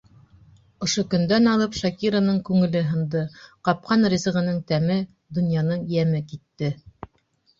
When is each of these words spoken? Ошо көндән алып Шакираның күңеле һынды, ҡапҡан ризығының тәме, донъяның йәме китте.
Ошо 0.85 1.01
көндән 1.09 1.49
алып 1.49 1.75
Шакираның 1.79 2.39
күңеле 2.47 2.81
һынды, 2.87 3.21
ҡапҡан 3.69 4.09
ризығының 4.13 4.57
тәме, 4.73 4.97
донъяның 5.39 5.83
йәме 5.97 6.23
китте. 6.33 6.71